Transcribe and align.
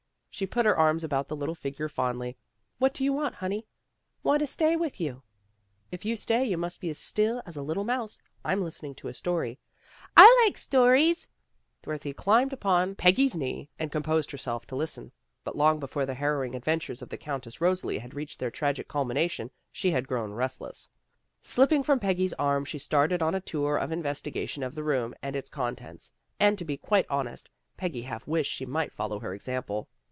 She 0.33 0.47
put 0.47 0.65
her 0.65 0.75
arms 0.75 1.03
about 1.03 1.27
the 1.27 1.35
little 1.35 1.53
figure 1.53 1.89
fondly." 1.89 2.37
What 2.79 2.93
do 2.93 3.03
you 3.03 3.11
want, 3.11 3.35
honey? 3.35 3.67
""Want 4.23 4.39
to 4.39 4.47
stay 4.47 4.77
with 4.77 4.99
you."" 4.99 5.23
If 5.91 6.05
you 6.05 6.15
stay, 6.15 6.43
you 6.45 6.57
must 6.57 6.79
be 6.79 6.89
as 6.89 6.97
still 6.97 7.43
as 7.45 7.57
a 7.57 7.61
little 7.61 7.83
mouse. 7.83 8.19
I'm 8.43 8.63
listening 8.63 8.95
to 8.95 9.07
a 9.09 9.13
story."" 9.13 9.59
I 10.25 10.43
likes 10.45 10.63
stories!" 10.63 11.27
Dorothy 11.83 12.13
climbed 12.13 12.53
upon 12.53 12.95
144 12.95 13.05
THE 13.11 13.11
GIRLS 13.11 13.27
OF 13.27 13.31
FRIENDLY 13.31 13.37
TERRACE 13.37 13.37
Peggy's 13.37 13.37
knee 13.37 13.69
and 13.77 13.91
composed 13.91 14.31
herself 14.31 14.65
to 14.67 14.75
listen. 14.77 15.11
But 15.43 15.55
long 15.57 15.79
before 15.79 16.05
the 16.07 16.15
harrowing 16.15 16.55
adventures 16.55 17.01
of 17.03 17.09
the 17.09 17.17
Countess 17.17 17.61
Rosalie 17.61 17.99
had 17.99 18.15
reached 18.15 18.39
their 18.39 18.49
tragic 18.49 18.87
culmination 18.87 19.51
she 19.71 19.91
had 19.91 20.07
grown 20.07 20.31
restless. 20.31 20.89
Slipping 21.43 21.83
from 21.83 21.99
Peggy's 21.99 22.33
arms 22.39 22.67
she 22.69 22.79
started 22.79 23.21
on 23.21 23.35
a 23.35 23.41
tour 23.41 23.77
of 23.77 23.91
in 23.91 24.01
vestigation 24.01 24.63
of 24.63 24.73
the 24.75 24.83
room 24.83 25.13
and 25.21 25.35
its 25.35 25.49
contents, 25.49 26.13
and, 26.39 26.57
to 26.57 26.65
be 26.65 26.77
quite 26.77 27.05
honest, 27.09 27.51
Peggy 27.77 28.03
half 28.03 28.25
wished 28.25 28.51
she 28.51 28.65
might 28.65 28.93
follow 28.93 29.19
her 29.19 29.35
example. 29.35 29.87